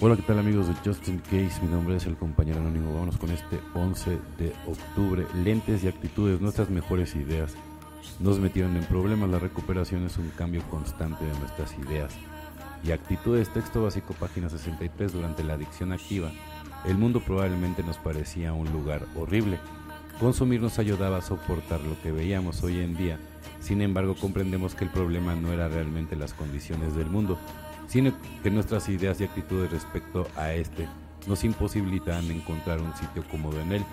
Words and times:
Hola, 0.00 0.16
¿qué 0.16 0.22
tal 0.22 0.40
amigos 0.40 0.66
de 0.66 0.74
Justin 0.84 1.18
Case? 1.18 1.62
Mi 1.62 1.68
nombre 1.68 1.94
es 1.94 2.06
el 2.06 2.16
compañero 2.16 2.58
anónimo. 2.58 2.92
Vámonos 2.92 3.16
con 3.16 3.30
este 3.30 3.60
11 3.74 4.18
de 4.38 4.52
octubre. 4.66 5.24
Lentes 5.34 5.84
y 5.84 5.88
actitudes, 5.88 6.40
nuestras 6.40 6.68
mejores 6.68 7.14
ideas. 7.14 7.54
Nos 8.18 8.40
metieron 8.40 8.76
en 8.76 8.84
problemas. 8.86 9.30
La 9.30 9.38
recuperación 9.38 10.04
es 10.04 10.18
un 10.18 10.30
cambio 10.30 10.62
constante 10.68 11.24
de 11.24 11.38
nuestras 11.38 11.78
ideas 11.78 12.12
y 12.82 12.90
actitudes. 12.90 13.52
Texto 13.52 13.84
básico, 13.84 14.14
página 14.14 14.50
63. 14.50 15.12
Durante 15.12 15.44
la 15.44 15.54
adicción 15.54 15.92
activa, 15.92 16.32
el 16.84 16.98
mundo 16.98 17.20
probablemente 17.20 17.84
nos 17.84 17.96
parecía 17.96 18.52
un 18.52 18.72
lugar 18.72 19.06
horrible. 19.14 19.60
Consumir 20.18 20.60
nos 20.60 20.80
ayudaba 20.80 21.18
a 21.18 21.22
soportar 21.22 21.80
lo 21.82 22.00
que 22.02 22.10
veíamos 22.10 22.64
hoy 22.64 22.80
en 22.80 22.96
día. 22.96 23.20
Sin 23.60 23.80
embargo, 23.80 24.16
comprendemos 24.16 24.74
que 24.74 24.84
el 24.84 24.90
problema 24.90 25.36
no 25.36 25.52
era 25.52 25.68
realmente 25.68 26.16
las 26.16 26.34
condiciones 26.34 26.96
del 26.96 27.06
mundo, 27.06 27.38
sino 27.86 28.12
que 28.42 28.50
nuestras 28.50 28.88
ideas 28.88 29.20
y 29.20 29.24
actitudes 29.24 29.70
respecto 29.70 30.26
a 30.36 30.52
este 30.52 30.88
nos 31.26 31.44
imposibilitan 31.44 32.30
encontrar 32.30 32.80
un 32.80 32.94
sitio 32.96 33.24
cómodo 33.30 33.60
en 33.60 33.72
él. 33.72 33.84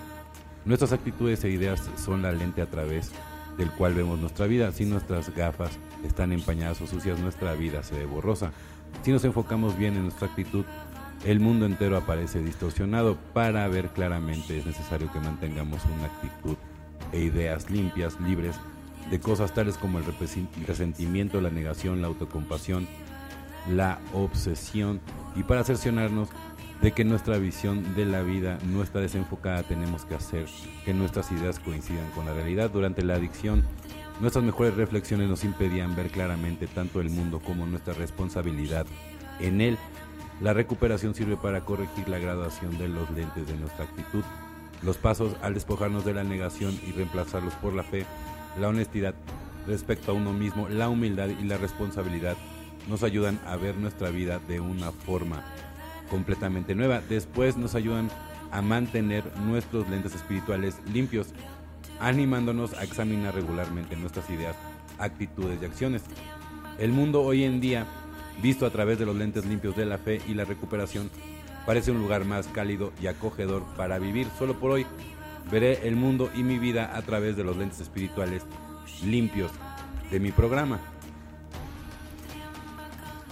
Nuestras 0.64 0.92
actitudes 0.92 1.42
e 1.44 1.50
ideas 1.50 1.90
son 1.96 2.22
la 2.22 2.32
lente 2.32 2.62
a 2.62 2.70
través 2.70 3.10
del 3.56 3.70
cual 3.70 3.94
vemos 3.94 4.18
nuestra 4.18 4.46
vida. 4.46 4.70
Si 4.72 4.84
nuestras 4.84 5.34
gafas 5.34 5.70
están 6.04 6.32
empañadas 6.32 6.80
o 6.80 6.86
sucias, 6.86 7.18
nuestra 7.18 7.54
vida 7.54 7.82
se 7.82 7.96
ve 7.96 8.06
borrosa. 8.06 8.52
Si 9.02 9.10
nos 9.10 9.24
enfocamos 9.24 9.76
bien 9.76 9.94
en 9.94 10.04
nuestra 10.04 10.28
actitud, 10.28 10.64
el 11.24 11.40
mundo 11.40 11.66
entero 11.66 11.96
aparece 11.96 12.42
distorsionado. 12.42 13.16
Para 13.32 13.66
ver 13.68 13.88
claramente 13.88 14.58
es 14.58 14.66
necesario 14.66 15.10
que 15.12 15.20
mantengamos 15.20 15.82
una 15.84 16.06
actitud 16.06 16.56
e 17.12 17.20
ideas 17.20 17.70
limpias, 17.70 18.20
libres 18.20 18.56
de 19.10 19.20
cosas 19.20 19.52
tales 19.52 19.76
como 19.76 19.98
el 19.98 20.04
resentimiento, 20.66 21.40
la 21.40 21.50
negación, 21.50 22.00
la 22.00 22.08
autocompasión, 22.08 22.86
la 23.68 23.98
obsesión 24.12 25.00
y 25.36 25.42
para 25.42 25.64
cerciorarnos 25.64 26.28
de 26.82 26.92
que 26.92 27.04
nuestra 27.04 27.38
visión 27.38 27.94
de 27.94 28.04
la 28.04 28.22
vida 28.22 28.58
no 28.66 28.82
está 28.82 28.98
desenfocada 28.98 29.62
tenemos 29.62 30.04
que 30.04 30.16
hacer 30.16 30.46
que 30.84 30.92
nuestras 30.92 31.30
ideas 31.30 31.60
coincidan 31.60 32.10
con 32.10 32.26
la 32.26 32.34
realidad. 32.34 32.70
Durante 32.70 33.04
la 33.04 33.14
adicción, 33.14 33.62
nuestras 34.20 34.44
mejores 34.44 34.74
reflexiones 34.74 35.28
nos 35.28 35.44
impedían 35.44 35.94
ver 35.94 36.08
claramente 36.08 36.66
tanto 36.66 37.00
el 37.00 37.08
mundo 37.08 37.40
como 37.40 37.66
nuestra 37.66 37.94
responsabilidad 37.94 38.84
en 39.38 39.60
él. 39.60 39.78
La 40.40 40.52
recuperación 40.54 41.14
sirve 41.14 41.36
para 41.36 41.60
corregir 41.64 42.08
la 42.08 42.18
graduación 42.18 42.76
de 42.76 42.88
los 42.88 43.08
lentes 43.10 43.46
de 43.46 43.56
nuestra 43.56 43.84
actitud. 43.84 44.24
Los 44.82 44.96
pasos 44.96 45.36
al 45.40 45.54
despojarnos 45.54 46.04
de 46.04 46.14
la 46.14 46.24
negación 46.24 46.76
y 46.84 46.90
reemplazarlos 46.90 47.54
por 47.54 47.74
la 47.74 47.84
fe, 47.84 48.04
la 48.60 48.68
honestidad 48.68 49.14
respecto 49.68 50.10
a 50.10 50.14
uno 50.14 50.32
mismo, 50.32 50.68
la 50.68 50.88
humildad 50.88 51.28
y 51.28 51.44
la 51.44 51.58
responsabilidad 51.58 52.36
nos 52.88 53.02
ayudan 53.02 53.40
a 53.46 53.56
ver 53.56 53.76
nuestra 53.76 54.10
vida 54.10 54.38
de 54.38 54.60
una 54.60 54.92
forma 54.92 55.44
completamente 56.10 56.74
nueva. 56.74 57.00
Después 57.00 57.56
nos 57.56 57.74
ayudan 57.74 58.10
a 58.50 58.60
mantener 58.60 59.24
nuestros 59.38 59.88
lentes 59.88 60.14
espirituales 60.14 60.76
limpios, 60.92 61.28
animándonos 62.00 62.74
a 62.74 62.84
examinar 62.84 63.34
regularmente 63.34 63.96
nuestras 63.96 64.28
ideas, 64.30 64.56
actitudes 64.98 65.58
y 65.62 65.64
acciones. 65.64 66.02
El 66.78 66.92
mundo 66.92 67.22
hoy 67.22 67.44
en 67.44 67.60
día, 67.60 67.86
visto 68.42 68.66
a 68.66 68.70
través 68.70 68.98
de 68.98 69.06
los 69.06 69.16
lentes 69.16 69.46
limpios 69.46 69.74
de 69.74 69.86
la 69.86 69.98
fe 69.98 70.20
y 70.28 70.34
la 70.34 70.44
recuperación, 70.44 71.10
parece 71.64 71.92
un 71.92 71.98
lugar 71.98 72.24
más 72.24 72.46
cálido 72.48 72.92
y 73.00 73.06
acogedor 73.06 73.62
para 73.76 73.98
vivir. 73.98 74.26
Solo 74.38 74.58
por 74.58 74.72
hoy 74.72 74.86
veré 75.50 75.86
el 75.88 75.96
mundo 75.96 76.30
y 76.34 76.42
mi 76.42 76.58
vida 76.58 76.94
a 76.94 77.02
través 77.02 77.36
de 77.36 77.44
los 77.44 77.56
lentes 77.56 77.80
espirituales 77.80 78.42
limpios 79.02 79.50
de 80.10 80.20
mi 80.20 80.30
programa. 80.30 80.91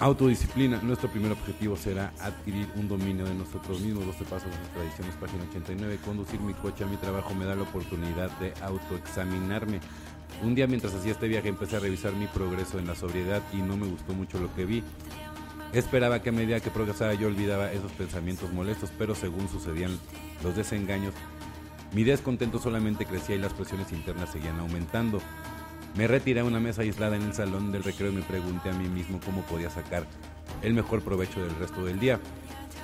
Autodisciplina. 0.01 0.81
Nuestro 0.83 1.11
primer 1.11 1.31
objetivo 1.31 1.77
será 1.77 2.15
adquirir 2.21 2.67
un 2.77 2.89
dominio 2.89 3.27
de 3.27 3.35
nosotros 3.35 3.81
mismos. 3.81 4.07
12 4.07 4.25
pasos 4.25 4.51
de 4.51 4.69
tradiciones, 4.75 5.15
página 5.17 5.45
89. 5.51 5.99
Conducir 6.03 6.41
mi 6.41 6.55
coche 6.55 6.85
a 6.85 6.87
mi 6.87 6.97
trabajo 6.97 7.35
me 7.35 7.45
da 7.45 7.55
la 7.55 7.65
oportunidad 7.65 8.31
de 8.39 8.55
autoexaminarme. 8.63 9.81
Un 10.43 10.55
día 10.55 10.67
mientras 10.67 10.95
hacía 10.95 11.13
este 11.13 11.29
viaje 11.29 11.49
empecé 11.49 11.77
a 11.77 11.81
revisar 11.81 12.15
mi 12.15 12.27
progreso 12.29 12.79
en 12.79 12.87
la 12.87 12.95
sobriedad 12.95 13.43
y 13.53 13.59
no 13.59 13.77
me 13.77 13.89
gustó 13.89 14.15
mucho 14.15 14.41
lo 14.41 14.55
que 14.55 14.65
vi. 14.65 14.83
Esperaba 15.75 16.23
que 16.23 16.31
a 16.31 16.33
medida 16.33 16.61
que 16.61 16.71
progresaba 16.71 17.13
yo 17.13 17.29
olvidaba 17.29 17.71
esos 17.71 17.93
pensamientos 17.93 18.51
molestos, 18.55 18.91
pero 18.97 19.15
según 19.15 19.51
sucedían 19.51 19.99
los 20.43 20.57
desengaños, 20.57 21.13
mi 21.93 22.05
descontento 22.05 22.59
solamente 22.59 23.05
crecía 23.05 23.37
y 23.37 23.39
las 23.39 23.53
presiones 23.53 23.93
internas 23.93 24.31
seguían 24.31 24.61
aumentando. 24.61 25.21
Me 25.97 26.07
retiré 26.07 26.41
a 26.41 26.45
una 26.45 26.61
mesa 26.61 26.83
aislada 26.83 27.17
en 27.17 27.23
el 27.23 27.35
salón 27.35 27.73
del 27.73 27.83
recreo 27.83 28.11
y 28.11 28.15
me 28.15 28.23
pregunté 28.23 28.71
a 28.71 28.73
mí 28.73 28.89
mismo 28.89 29.21
cómo 29.25 29.43
podía 29.43 29.71
sacar 29.71 30.07
el 30.63 30.73
mejor 30.73 31.03
provecho 31.03 31.43
del 31.43 31.57
resto 31.57 31.85
del 31.85 31.99
día. 31.99 32.21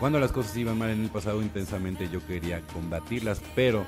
Cuando 0.01 0.19
las 0.19 0.33
cosas 0.33 0.57
iban 0.57 0.77
mal 0.77 0.91
en 0.91 1.05
el 1.05 1.11
pasado 1.11 1.41
intensamente 1.41 2.09
yo 2.11 2.25
quería 2.27 2.61
combatirlas, 2.73 3.41
pero 3.55 3.87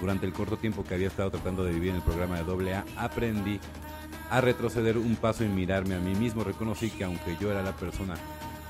durante 0.00 0.24
el 0.24 0.32
corto 0.32 0.56
tiempo 0.56 0.84
que 0.84 0.94
había 0.94 1.08
estado 1.08 1.30
tratando 1.30 1.64
de 1.64 1.72
vivir 1.72 1.90
en 1.90 1.96
el 1.96 2.02
programa 2.02 2.40
de 2.40 2.72
AA, 2.72 2.84
aprendí 2.96 3.60
a 4.30 4.40
retroceder 4.40 4.96
un 4.96 5.16
paso 5.16 5.44
y 5.44 5.48
mirarme 5.48 5.96
a 5.96 5.98
mí 5.98 6.14
mismo. 6.14 6.44
Reconocí 6.44 6.90
que 6.90 7.04
aunque 7.04 7.36
yo 7.38 7.50
era 7.50 7.62
la 7.62 7.76
persona 7.76 8.14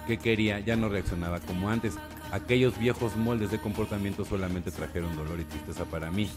que 0.06 0.18
quería, 0.18 0.58
ya 0.60 0.74
no 0.74 0.88
reaccionaba 0.88 1.38
como 1.40 1.68
antes. 1.68 1.94
Aquellos 2.32 2.78
viejos 2.78 3.16
moldes 3.16 3.50
de 3.50 3.60
comportamiento 3.60 4.24
solamente 4.24 4.70
trajeron 4.70 5.14
dolor 5.14 5.38
y 5.38 5.44
tristeza 5.44 5.84
para 5.84 6.10
mí. 6.10 6.28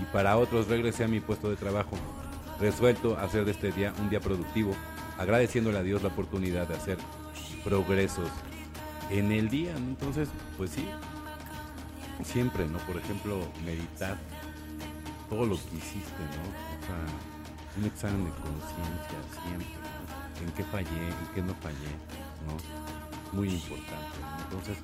Y 0.00 0.04
para 0.12 0.36
otros 0.36 0.68
regresé 0.68 1.04
a 1.04 1.08
mi 1.08 1.20
puesto 1.20 1.48
de 1.48 1.56
trabajo 1.56 1.96
resuelto 2.60 3.16
a 3.16 3.22
hacer 3.22 3.44
de 3.44 3.52
este 3.52 3.72
día 3.72 3.92
un 3.98 4.08
día 4.08 4.20
productivo, 4.20 4.74
agradeciéndole 5.18 5.78
a 5.78 5.82
Dios 5.82 6.02
la 6.02 6.08
oportunidad 6.08 6.66
de 6.68 6.74
hacer 6.74 6.98
progresos 7.64 8.28
en 9.10 9.32
el 9.32 9.48
día. 9.48 9.76
Entonces, 9.76 10.28
pues 10.56 10.70
sí, 10.70 10.86
siempre, 12.24 12.66
¿no? 12.66 12.78
Por 12.78 12.96
ejemplo, 12.96 13.38
meditar 13.64 14.16
todo 15.28 15.44
lo 15.44 15.56
que 15.56 15.76
hiciste, 15.76 16.22
¿no? 16.34 16.42
O 16.46 16.86
sea, 16.86 17.78
un 17.78 17.84
examen 17.84 18.24
de 18.24 18.30
conciencia 18.30 19.18
siempre, 19.42 19.66
¿no? 19.66 20.46
En 20.46 20.52
qué 20.52 20.64
fallé, 20.64 21.08
en 21.08 21.34
qué 21.34 21.42
no 21.42 21.54
fallé, 21.54 21.92
¿no? 22.46 23.36
Muy 23.36 23.50
importante. 23.50 24.18
Entonces, 24.44 24.78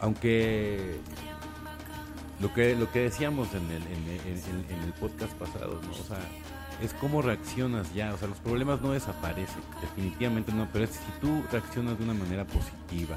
aunque 0.00 0.98
lo 2.42 2.52
que, 2.52 2.74
lo 2.74 2.90
que 2.90 3.00
decíamos 3.00 3.54
en 3.54 3.64
el, 3.70 3.82
en, 3.82 4.64
en 4.68 4.82
el 4.82 4.92
podcast 4.94 5.32
pasado, 5.34 5.80
¿no? 5.80 5.90
O 5.92 6.04
sea, 6.04 6.18
es 6.82 6.92
cómo 6.94 7.22
reaccionas 7.22 7.94
ya. 7.94 8.12
O 8.12 8.18
sea, 8.18 8.28
los 8.28 8.38
problemas 8.38 8.80
no 8.80 8.92
desaparecen, 8.92 9.62
definitivamente 9.80 10.52
no, 10.52 10.68
pero 10.72 10.84
es 10.84 10.90
si 10.90 11.20
tú 11.20 11.42
reaccionas 11.52 11.96
de 11.98 12.04
una 12.04 12.14
manera 12.14 12.44
positiva 12.44 13.16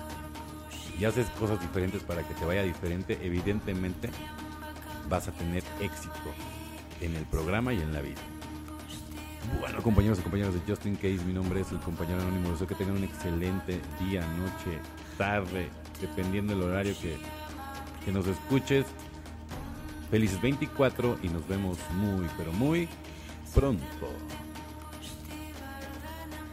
y 1.00 1.06
haces 1.06 1.28
cosas 1.32 1.60
diferentes 1.60 2.04
para 2.04 2.22
que 2.22 2.34
te 2.36 2.46
vaya 2.46 2.62
diferente, 2.62 3.18
evidentemente 3.22 4.10
vas 5.10 5.28
a 5.28 5.32
tener 5.32 5.64
éxito 5.82 6.14
en 7.02 7.16
el 7.16 7.26
programa 7.26 7.74
y 7.74 7.82
en 7.82 7.94
la 7.94 8.02
vida. 8.02 8.22
Bueno, 9.60 9.82
compañeros 9.82 10.20
y 10.20 10.22
compañeras 10.22 10.54
de 10.54 10.60
Justin 10.68 10.96
Case, 10.96 11.20
mi 11.26 11.34
nombre 11.34 11.62
es 11.62 11.72
el 11.72 11.80
compañero 11.80 12.22
anónimo. 12.22 12.52
Deseo 12.52 12.68
que 12.68 12.76
tengan 12.76 12.98
un 12.98 13.04
excelente 13.04 13.80
día, 14.00 14.22
noche, 14.38 14.80
tarde, 15.18 15.70
dependiendo 16.02 16.56
del 16.56 16.64
horario 16.64 16.96
que, 17.02 17.18
que 18.04 18.12
nos 18.12 18.26
escuches. 18.28 18.86
Felices 20.16 20.42
24 20.42 21.18
y 21.24 21.28
nos 21.28 21.46
vemos 21.46 21.78
muy, 21.98 22.26
pero 22.38 22.54
muy 22.54 22.88
pronto. 23.54 23.84